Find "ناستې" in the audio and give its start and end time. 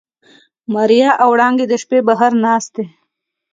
2.43-2.83